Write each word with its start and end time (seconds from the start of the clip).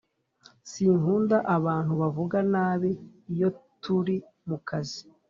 Sinkunda 0.71 1.37
abantu 1.55 1.93
bavuga 2.01 2.37
nabi 2.53 2.91
iyo 3.33 3.49
turi 3.81 4.15
mukazi 4.47 5.01